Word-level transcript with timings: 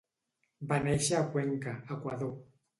Va 0.71 0.79
néixer 0.87 1.19
a 1.19 1.21
Cuenca, 1.37 1.77
Equador. 2.01 2.37